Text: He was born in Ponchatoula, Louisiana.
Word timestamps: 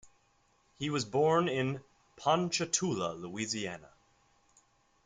He 0.79 0.89
was 0.89 1.05
born 1.05 1.47
in 1.47 1.81
Ponchatoula, 2.15 3.13
Louisiana. 3.13 3.89